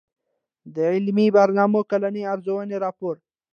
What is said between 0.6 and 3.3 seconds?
د علمي برنامو کلنۍ ارزوني راپور